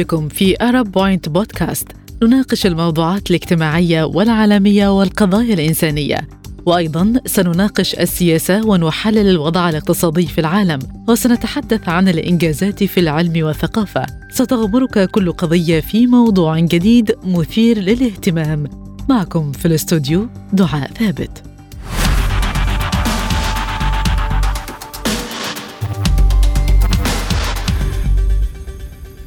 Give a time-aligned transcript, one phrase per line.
[0.00, 1.88] بكم في أرب بوينت بودكاست
[2.22, 6.16] نناقش الموضوعات الاجتماعية والعالمية والقضايا الإنسانية.
[6.66, 10.78] وأيضا سنناقش السياسة ونحلل الوضع الاقتصادي في العالم
[11.08, 14.06] وسنتحدث عن الإنجازات في العلم والثقافة.
[14.30, 18.64] ستغمرك كل قضية في موضوع جديد مثير للاهتمام.
[19.08, 21.49] معكم في الاستوديو دعاء ثابت.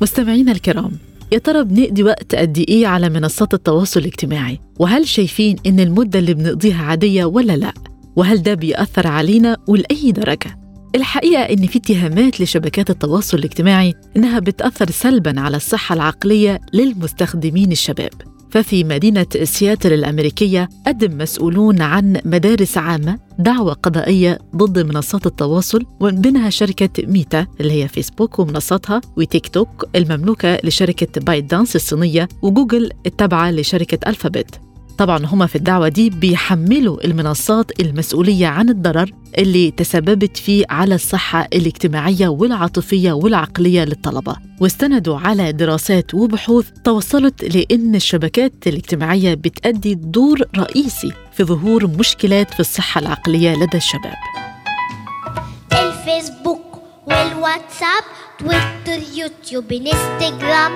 [0.04, 0.92] مستمعينا الكرام
[1.32, 6.34] يا ترى بنقضي وقت قد إيه على منصات التواصل الاجتماعي؟ وهل شايفين إن المدة اللي
[6.34, 7.74] بنقضيها عادية ولا لأ؟
[8.16, 10.60] وهل ده بيأثر علينا ولأي درجة؟
[10.96, 18.33] الحقيقة إن في اتهامات لشبكات التواصل الاجتماعي إنها بتأثر سلباً على الصحة العقلية للمستخدمين الشباب.
[18.54, 26.22] ففي مدينة سياتل الأمريكية قدم مسؤولون عن مدارس عامة دعوة قضائية ضد منصات التواصل ومن
[26.22, 32.92] بينها شركة ميتا اللي هي فيسبوك ومنصاتها وتيك توك المملوكة لشركة بايت دانس الصينية وجوجل
[33.06, 34.60] التابعة لشركة ألفابت
[34.98, 41.48] طبعا هما في الدعوة دي بيحملوا المنصات المسؤولية عن الضرر اللي تسببت فيه على الصحة
[41.54, 44.36] الاجتماعية والعاطفية والعقلية للطلبة.
[44.62, 52.60] واستندوا على دراسات وبحوث توصلت لأن الشبكات الاجتماعية بتأدي دور رئيسي في ظهور مشكلات في
[52.60, 54.16] الصحة العقلية لدى الشباب.
[55.72, 56.62] الفيسبوك
[57.08, 58.04] والواتساب
[58.40, 60.72] تويتر يوتيوب انستجرام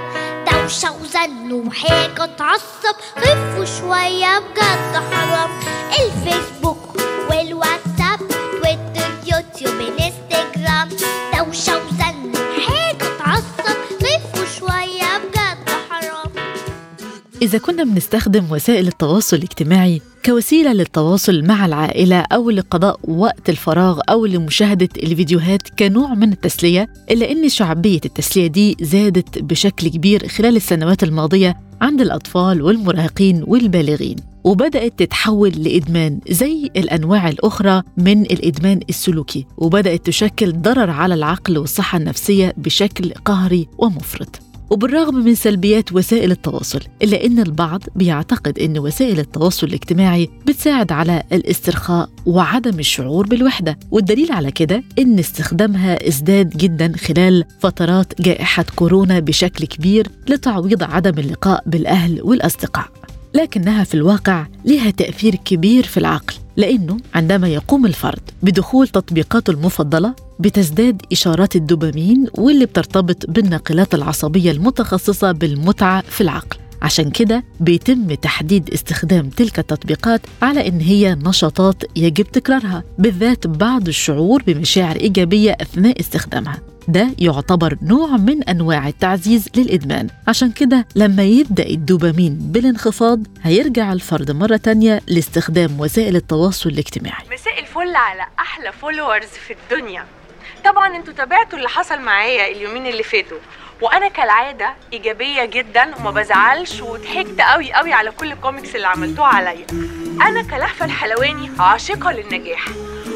[0.67, 5.49] دوشة وزن وحاجة تعصب خفوا شوية بجد حرام.
[5.99, 6.77] الفيسبوك
[7.29, 8.19] والواتساب
[8.51, 10.89] تويتر يوتيوب انستجرام
[11.37, 11.96] دوشة وزن
[17.41, 24.25] إذا كنا بنستخدم وسائل التواصل الاجتماعي كوسيلة للتواصل مع العائلة أو لقضاء وقت الفراغ أو
[24.25, 31.03] لمشاهدة الفيديوهات كنوع من التسلية إلا أن شعبية التسلية دي زادت بشكل كبير خلال السنوات
[31.03, 40.05] الماضية عند الأطفال والمراهقين والبالغين وبدأت تتحول لإدمان زي الأنواع الأخرى من الإدمان السلوكي وبدأت
[40.05, 44.46] تشكل ضرر على العقل والصحة النفسية بشكل قهري ومفرط.
[44.69, 51.23] وبالرغم من سلبيات وسائل التواصل إلا أن البعض بيعتقد أن وسائل التواصل الاجتماعي بتساعد على
[51.31, 53.79] الاسترخاء وعدم الشعور بالوحدة.
[53.91, 61.19] والدليل على كده أن استخدامها ازداد جدا خلال فترات جائحة كورونا بشكل كبير لتعويض عدم
[61.19, 62.87] اللقاء بالأهل والأصدقاء.
[63.33, 66.33] لكنها في الواقع لها تأثير كبير في العقل.
[66.57, 75.31] لأنه عندما يقوم الفرد بدخول تطبيقاته المفضلة بتزداد إشارات الدوبامين واللي بترتبط بالناقلات العصبية المتخصصة
[75.31, 76.57] بالمتعة في العقل.
[76.81, 83.87] عشان كده بيتم تحديد استخدام تلك التطبيقات على إن هي نشاطات يجب تكرارها بالذات بعد
[83.87, 86.59] الشعور بمشاعر إيجابية أثناء استخدامها.
[86.87, 90.07] ده يعتبر نوع من أنواع التعزيز للإدمان.
[90.27, 97.23] عشان كده لما يبدأ الدوبامين بالانخفاض هيرجع الفرد مرة تانية لاستخدام وسائل التواصل الاجتماعي.
[97.33, 100.05] مساء الفل على أحلى فولورز في الدنيا.
[100.65, 103.37] طبعا أنتوا تابعتوا اللي حصل معايا اليومين اللي فاتوا.
[103.81, 109.67] وأنا كالعادة إيجابية جدا وما بزعلش وضحكت قوي قوي على كل الكوميكس اللي عملتوها عليا.
[110.21, 112.65] أنا كلهفة الحلواني عاشقة للنجاح.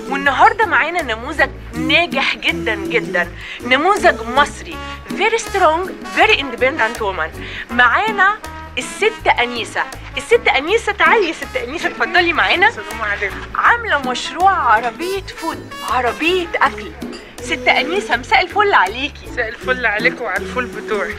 [0.09, 3.31] والنهاردة معانا نموذج ناجح جدا جدا.
[3.61, 4.77] نموذج مصري.
[5.09, 7.29] Very strong very independent woman.
[7.71, 8.37] معانا
[8.77, 9.83] الست أنيسة.
[10.17, 12.67] الست أنيسة تعالي يا ست أنيسة اتفضلي معانا.
[12.67, 13.35] السلام عليكم.
[13.55, 16.91] عاملة مشروع عربية food عربية أكل.
[17.41, 19.25] ست أنيسة مساء الفل عليكي.
[19.31, 21.15] مساء الفل عليكم وعلى الفول بتوعي.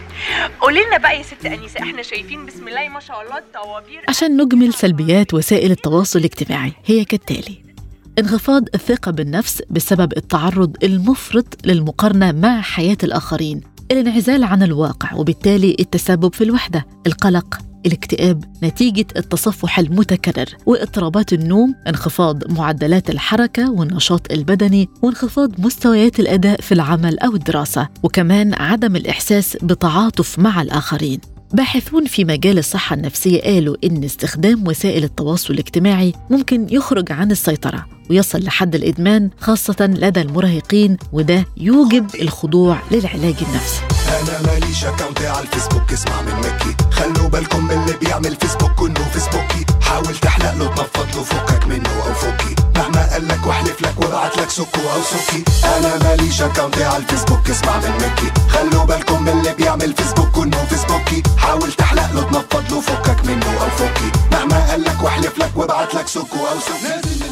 [0.60, 4.02] قولي لنا بقى يا ست أنيسة إحنا شايفين بسم الله ما شاء الله الطوابير.
[4.08, 7.71] عشان نجمل سلبيات وسائل التواصل الاجتماعي هي كالتالي.
[8.18, 13.60] انخفاض الثقة بالنفس بسبب التعرض المفرط للمقارنة مع حياة الآخرين
[13.90, 22.52] الانعزال عن الواقع وبالتالي التسبب في الوحدة القلق الاكتئاب نتيجة التصفح المتكرر واضطرابات النوم انخفاض
[22.52, 30.38] معدلات الحركة والنشاط البدني وانخفاض مستويات الأداء في العمل أو الدراسة وكمان عدم الإحساس بتعاطف
[30.38, 31.20] مع الآخرين.
[31.52, 37.86] باحثون في مجال الصحة النفسية قالوا إن استخدام وسائل التواصل الاجتماعي ممكن يخرج عن السيطرة
[38.10, 43.91] ويصل لحد الإدمان خاصة لدى المراهقين وده يوجب الخضوع للعلاج النفسي.
[44.20, 46.76] أنا ماليش account على الفيسبوك اسمع من مكي.
[46.92, 49.66] خلوا بالكم من اللي بيعمل فيسبوك انه فيسبوكي.
[49.82, 52.54] حاول تحلق له تنفض له فكك منه أو فكي.
[52.76, 55.44] مهما قال لك واحلف لك وابعت لك سكو أو سكي.
[55.64, 58.32] أنا ماليش account على الفيسبوك اسمع من مكي.
[58.48, 61.22] خلوا بالكم من اللي بيعمل فيسبوك انه فيسبوكي.
[61.38, 64.10] حاول تحلق له تنفض له فكك منه أو فكي.
[64.32, 67.31] مهما قال لك واحلف لك وابعت لك سكو أو سكي.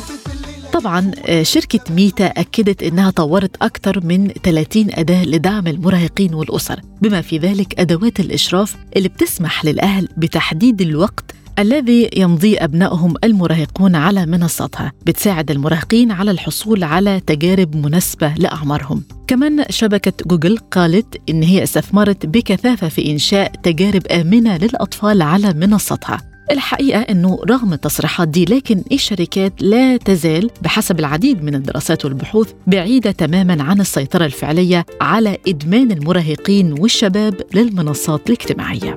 [0.72, 7.20] طبعا آه، شركة ميتا أكدت أنها طورت أكثر من 30 أداة لدعم المراهقين والأسر بما
[7.20, 14.92] في ذلك أدوات الإشراف اللي بتسمح للأهل بتحديد الوقت الذي يمضي أبنائهم المراهقون على منصتها
[15.06, 19.02] بتساعد المراهقين على الحصول على تجارب مناسبة لأعمارهم.
[19.26, 26.29] كمان شبكة جوجل قالت إن هي استثمرت بكثافة في إنشاء تجارب آمنة للأطفال على منصتها
[26.50, 33.10] الحقيقة أنه رغم التصريحات دي لكن الشركات لا تزال بحسب العديد من الدراسات والبحوث بعيدة
[33.10, 38.94] تماما عن السيطرة الفعلية على إدمان المراهقين والشباب للمنصات الاجتماعية.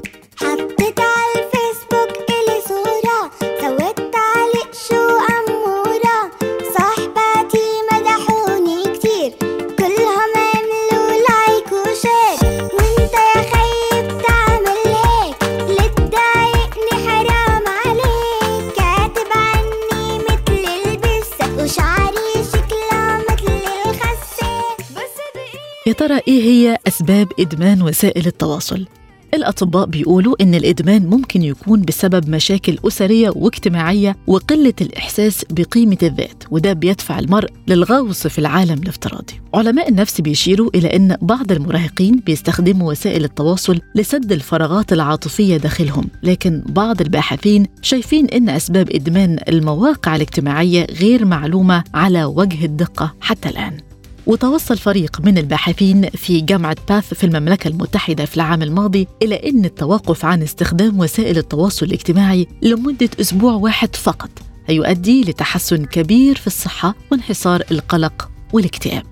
[26.34, 28.86] إيه هي أسباب إدمان وسائل التواصل؟
[29.34, 36.74] الأطباء بيقولوا إن الإدمان ممكن يكون بسبب مشاكل أسرية واجتماعية وقلة الإحساس بقيمة الذات وده
[36.74, 43.24] بيدفع المرء للغوص في العالم الافتراضي علماء النفس بيشيروا إلى أن بعض المراهقين بيستخدموا وسائل
[43.24, 51.26] التواصل لسد الفراغات العاطفية داخلهم لكن بعض الباحثين شايفين أن أسباب إدمان المواقع الاجتماعية غير
[51.26, 53.93] معلومة على وجه الدقة حتى الآن
[54.28, 59.66] وتوصل فريق من الباحثين في جامعة باث في المملكة المتحدة في العام الماضي إلى أن
[59.66, 64.30] التوقف عن استخدام وسائل التواصل الاجتماعي لمدة أسبوع واحد فقط
[64.68, 69.04] هيؤدي لتحسن كبير في الصحة وانحصار القلق والاكتئاب.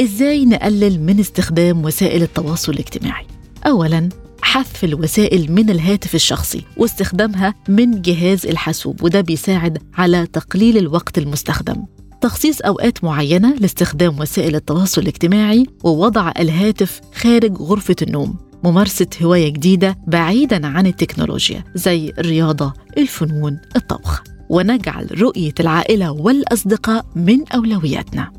[0.00, 3.26] إزاي نقلل من استخدام وسائل التواصل الاجتماعي؟
[3.66, 4.08] أولاً
[4.42, 11.84] حذف الوسائل من الهاتف الشخصي واستخدامها من جهاز الحاسوب وده بيساعد على تقليل الوقت المستخدم
[12.20, 19.98] تخصيص أوقات معينة لاستخدام وسائل التواصل الاجتماعي ووضع الهاتف خارج غرفة النوم ممارسة هواية جديدة
[20.06, 24.22] بعيدا عن التكنولوجيا زي الرياضة الفنون الطبخ.
[24.48, 28.32] ونجعل رؤية العائلة والأصدقاء من أولوياتنا.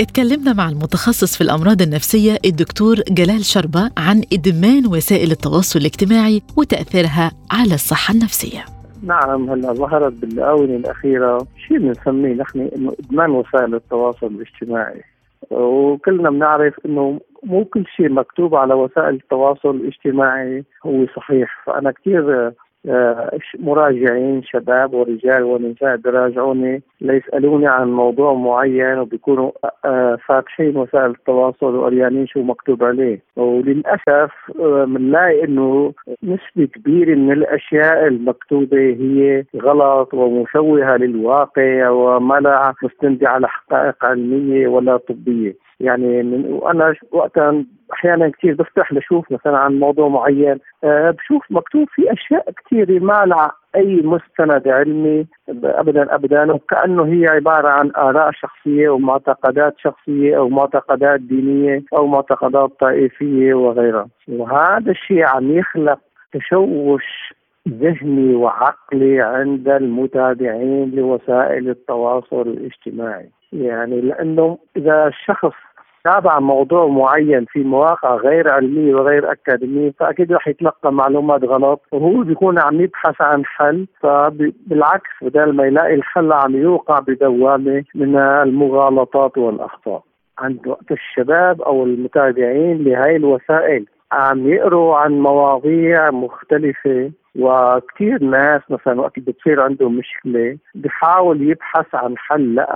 [0.00, 7.32] اتكلمنا مع المتخصص في الأمراض النفسية الدكتور جلال شربة عن إدمان وسائل التواصل الاجتماعي وتأثيرها
[7.50, 8.64] على الصحة النفسية.
[9.06, 15.02] نعم هلا ظهرت بالآونة الأخيرة شيء بنسميه نحن إنه إدمان وسائل التواصل الاجتماعي.
[15.50, 21.64] وكلنا بنعرف إنه مو كل شيء مكتوب على وسائل التواصل الاجتماعي هو صحيح.
[21.66, 22.52] فأنا كثير
[23.58, 29.50] مراجعين شباب ورجال ونساء بيراجعوني ليسألوني عن موضوع معين وبيكونوا
[29.84, 33.20] آه، فاتحين وسائل التواصل وقريانين شو مكتوب عليه.
[33.36, 34.32] وللأسف
[34.86, 35.92] بنلاقي آه، إنه
[36.22, 44.68] نسبة كبيرة من الأشياء المكتوبة هي غلط ومشوهة للواقع وما لا مستندة على حقائق علمية
[44.68, 45.63] ولا طبية.
[45.80, 50.58] يعني من وأنا وقتها أحيانا كثير بفتح لشوف مثلا عن موضوع معين.
[50.84, 57.26] أه بشوف مكتوب في أشياء كثيره ما لها أي مستند علمي ابدا ابدا وكأنه هي
[57.26, 64.08] عبارة عن آراء شخصية ومعتقدات شخصية أو معتقدات دينية أو معتقدات طائفية وغيرها.
[64.28, 65.98] وهذا الشيء عم يخلق
[66.32, 67.34] تشوش
[67.68, 73.30] ذهني وعقلي عند المتابعين لوسائل التواصل الاجتماعي.
[73.52, 75.54] يعني لأنه إذا الشخص
[76.04, 81.80] تابع موضوع معين في مواقع غير علمية وغير أكاديمية فأكيد رح يتلقى معلومات غلط.
[81.92, 88.16] وهو بيكون عم يبحث عن حل فبالعكس بدل ما يلاقي الحل عم يوقع بدوامة من
[88.16, 90.02] المغالطات والأخطاء.
[90.38, 97.10] عند وقت الشباب أو المتابعين لهي الوسائل عم يقروا عن مواضيع مختلفة.
[97.38, 102.66] وكثير ناس مثلا وقت بتصير عندهم مشكلة بحاول يبحث عن حل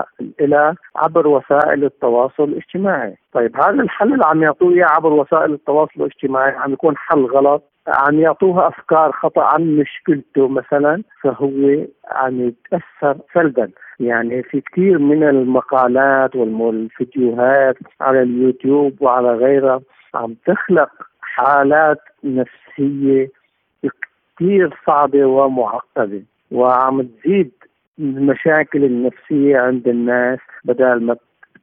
[0.40, 3.14] لها عبر وسائل التواصل الاجتماعي.
[3.32, 7.62] طيب هذا الحل اللي عم يعطوه إياه عبر وسائل التواصل الاجتماعي عم يكون حل غلط؟
[7.88, 13.70] عم يعطوها أفكار خطأ عن مشكلته مثلا فهو عم يتأثر سلبا.
[14.00, 19.80] يعني في كثير من المقالات والفيديوهات على اليوتيوب وعلى غيرها
[20.14, 23.37] عم تخلق حالات نفسية
[24.38, 27.50] كثير صعبه ومعقده وعم تزيد
[27.98, 31.16] المشاكل النفسية عند الناس بدل ما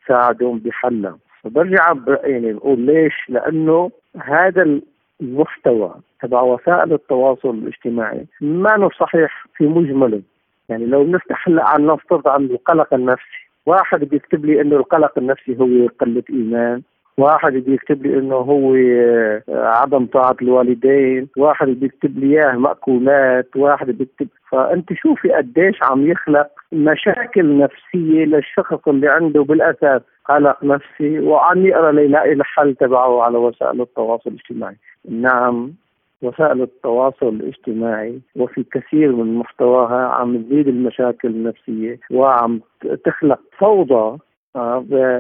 [0.06, 1.18] تساعدهم بحلها.
[1.44, 3.92] وبرجع يعني بقول ليش؟ لأنه
[4.22, 4.80] هذا
[5.22, 10.22] المحتوى تبع وسائل التواصل الاجتماعي ما صحيح في مجمله.
[10.70, 15.58] يعني لو نفتح هلأ عن نفترض عن القلق النفسي واحد بيكتب لي إنه القلق النفسي
[15.60, 16.82] هو قلة إيمان.
[17.18, 22.58] واحد بده يكتب لي إنه هو آه، عدم طاعة الوالدين واحد بده يكتب لي إياه
[22.58, 30.64] مأكولات واحد بيكتب فأنت شوفي قديش عم يخلق مشاكل نفسية للشخص اللي عنده بالأساس قلق
[30.64, 34.76] نفسي وعم يقرأ ليلاقي الحل تبعه على وسائل التواصل الاجتماعي.
[35.10, 35.74] نعم
[36.22, 42.62] وسائل التواصل الاجتماعي وفي كثير من محتواها عم تزيد المشاكل النفسية وعم
[43.04, 44.18] تخلق فوضى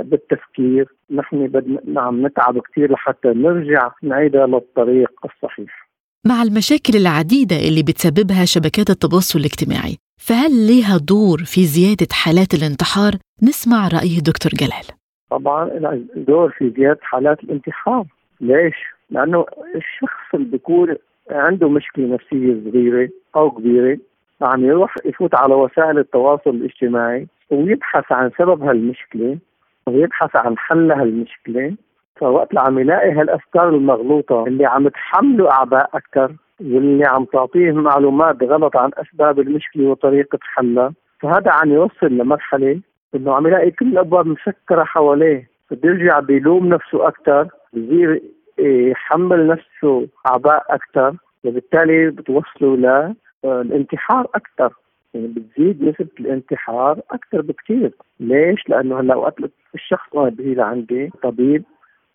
[0.03, 0.87] بالتفكير.
[1.11, 5.85] نحن بدنا عم نتعب كثير لحتى نرجع نعيدها للطريق الصحيح.
[6.25, 13.13] مع المشاكل العديدة اللي بتسببها شبكات التواصل الاجتماعي فهل لها دور في زيادة حالات الانتحار؟
[13.43, 14.87] نسمع رأي دكتور جلال.
[15.29, 15.69] طبعا
[16.15, 18.05] دور في زيادة حالات الانتحار.
[18.41, 18.75] ليش؟
[19.09, 20.95] لأنه الشخص اللي بيكون
[21.31, 23.97] عنده مشكلة نفسية صغيرة أو كبيرة
[24.41, 27.27] عم يروح يفوت على وسائل التواصل الاجتماعي.
[27.51, 29.37] ويبحث عن سبب هالمشكلة
[29.87, 31.75] ويبحث عن حل هالمشكلة
[32.15, 38.43] فوقت اللي عم يلاقي هالأفكار المغلوطة اللي عم تحمله أعباء أكثر واللي عم تعطيه معلومات
[38.43, 42.79] غلط عن أسباب المشكلة وطريقة حلها فهذا عم يوصل لمرحلة
[43.15, 48.21] إنه عم يلاقي كل الأبواب مسكرة حواليه بيرجع بيلوم نفسه أكثر بصير
[48.59, 52.77] يحمل نفسه أعباء أكثر وبالتالي بتوصلوا
[53.43, 54.73] للانتحار أكثر.
[55.15, 59.35] يعني بتزيد نسبة الانتحار أكثر بكثير، ليش؟ لأنه هلأ وقت
[59.75, 61.63] الشخص ما بيجي لعندي طبيب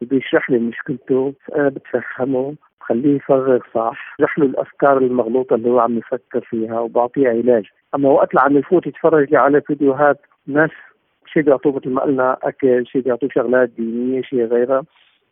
[0.01, 5.99] بيشرح لي مشكلته أنا بتفهمه بخليه يفرغ صح بشرح له الأفكار المغلوطة اللي هو عم
[5.99, 7.65] يفكر فيها وبعطيه علاج.
[7.95, 10.71] أما وقت اللي عم يفوت يتفرج لي على فيديوهات ناس
[11.27, 14.85] شيء بيعطوه مثل ما قلنا أكل شيء بيعطوه شغلات دينية شيء غيرها.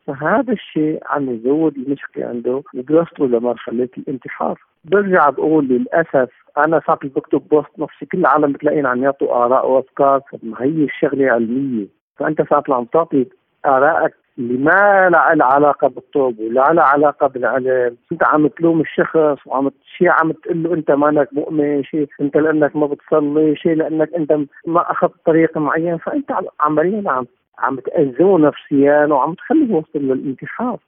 [0.08, 4.60] فهذا الشيء عم يزود المشكلة عنده وبيوصله لمرحله الانتحار.
[4.84, 10.20] برجع بقول للأسف أنا صار بكتب بوست نفسي كل العالم بتلاقين عم يعطوا آراء وأفكار.
[10.42, 11.86] ما هي الشغلة علمية؟
[12.16, 13.26] فأنت صارت عم تعطي
[13.66, 19.70] آرائك اللي ما لها علاقة بالطب ولا لها علاقة بالعلم، أنت عم تلوم الشخص وعم
[19.96, 24.32] شيء عم تقول له أنت مانك مؤمن، شيء أنت لأنك ما بتصلي، شيء لأنك أنت
[24.66, 27.26] ما أخذت طريق معين، فأنت عمليا عم
[27.58, 30.78] عم تأذوه نفسيا وعم تخليه يوصل للانتحار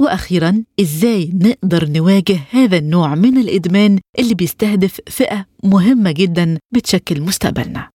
[0.00, 7.88] وأخيرا إزاي نقدر نواجه هذا النوع من الإدمان اللي بيستهدف فئة مهمة جدا بتشكل مستقبلنا؟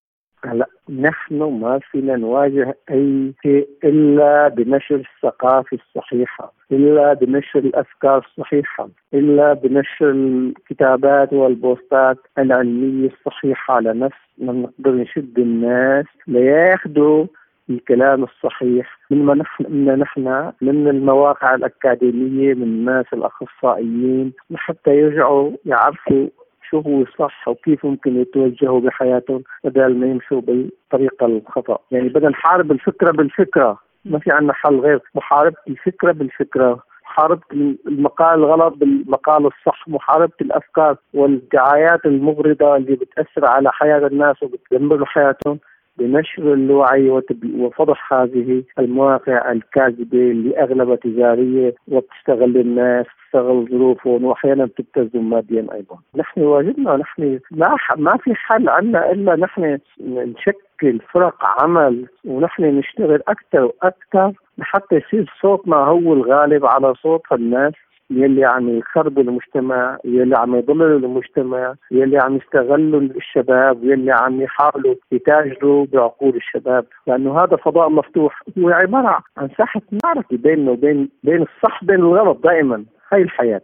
[0.45, 8.89] هلا نحن ما فينا نواجه أي شيء إلا بنشر الثقافة الصحيحة، إلا بنشر الأفكار الصحيحة،
[9.13, 17.25] إلا بنشر الكتابات والبوستات العلمية الصحيحة على نفس ما نقدر نشد الناس لياخذوا
[17.69, 26.27] الكلام الصحيح من نحن نحن من المواقع الأكاديمية من الناس الأخصائيين حتى يرجعوا يعرفوا
[26.69, 32.71] شو هو الصح وكيف ممكن يتوجهوا بحياتهم بدل ما يمشوا بالطريقة الخطأ، يعني بدنا نحارب
[32.71, 37.41] الفكرة بالفكرة، ما في عندنا حل غير محاربة الفكرة بالفكرة، محاربة
[37.87, 45.59] المقال الغلط بالمقال الصح، محاربة الأفكار والدعايات المغرضة اللي بتأثر على حياة الناس وبتدمر حياتهم.
[45.99, 47.09] بنشر الوعي
[47.55, 55.97] وفضح هذه المواقع الكاذبة اللي أغلبها تجارية وبتشتغل الناس تشتغل ظروفهم وأحيانا بتبتزهم ماديا أيضا.
[56.15, 63.21] نحن واجبنا نحن ما ما في حل عنا إلا نحن نشكل فرق عمل ونحن نشتغل
[63.27, 67.73] أكثر وأكثر لحتى يصير صوتنا هو الغالب على صوت الناس
[68.11, 74.95] يلي عم يخربوا المجتمع يلي عم يضللوا المجتمع يلي عم يستغلوا الشباب يلي عم يحاولوا
[75.11, 76.85] يتاجروا بعقول الشباب.
[77.07, 78.43] لأنه هذا فضاء مفتوح.
[78.57, 82.85] هو عبارة عن ساحة معركة بيننا وبين بين الصح بين الغلط دائما.
[83.11, 83.61] هاي الحياة.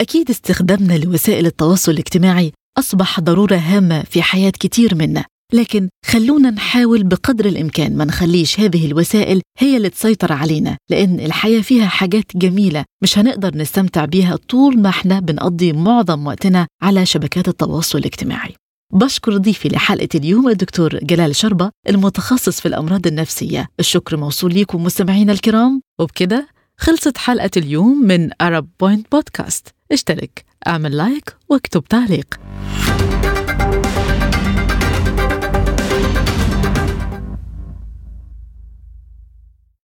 [0.00, 5.24] أكيد استخدامنا لوسائل التواصل الاجتماعي أصبح ضرورة هامة في حياة كتير منا.
[5.52, 11.60] لكن خلونا نحاول بقدر الإمكان ما نخليش هذه الوسائل هي اللي تسيطر علينا لأن الحياة
[11.60, 17.48] فيها حاجات جميلة مش هنقدر نستمتع بيها طول ما إحنا بنقضي معظم وقتنا على شبكات
[17.48, 18.54] التواصل الاجتماعي.
[18.92, 23.68] بشكر ضيفي لحلقة اليوم الدكتور جلال شربة المتخصص في الأمراض النفسية.
[23.80, 25.82] الشكر موصول ليكم مستمعينا الكرام.
[26.00, 32.40] وبكده خلصت حلقة اليوم من Arab Point بودكاست اشترك اعمل لايك واكتب تعليق.